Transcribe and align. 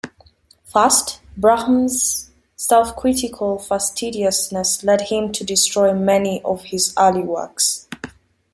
First, 0.65 1.19
Brahms' 1.37 2.31
self-critical 2.55 3.59
fastidiousness 3.59 4.83
led 4.83 5.01
him 5.01 5.31
to 5.33 5.43
destroy 5.43 5.93
many 5.93 6.41
of 6.41 6.63
his 6.63 6.91
early 6.97 7.21
works. 7.21 7.87